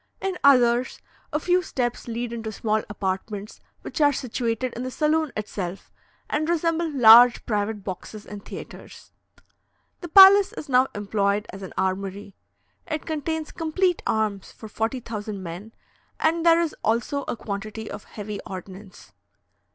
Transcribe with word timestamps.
In 0.19 0.35
others, 0.43 0.99
a 1.31 1.39
few 1.39 1.61
steps 1.61 2.07
lead 2.07 2.33
into 2.33 2.51
small 2.51 2.81
apartments 2.89 3.59
which 3.83 4.01
are 4.01 4.11
situated 4.11 4.73
in 4.73 4.81
the 4.81 4.89
saloon 4.89 5.31
itself, 5.37 5.91
and 6.27 6.49
resemble 6.49 6.89
large 6.89 7.45
private 7.45 7.83
boxes 7.83 8.25
in 8.25 8.39
theatres. 8.39 9.11
The 9.99 10.07
palace 10.07 10.53
is 10.53 10.67
now 10.67 10.87
employed 10.95 11.45
as 11.53 11.61
an 11.61 11.73
armoury. 11.77 12.35
It 12.87 13.05
contains 13.05 13.51
complete 13.51 14.01
arms 14.07 14.51
for 14.51 14.67
40,000 14.67 15.43
men, 15.43 15.71
and 16.19 16.43
there 16.43 16.59
is 16.59 16.75
also 16.83 17.23
a 17.27 17.37
quantity 17.37 17.87
of 17.87 18.05
heavy 18.05 18.39
ordnance. 18.43 19.13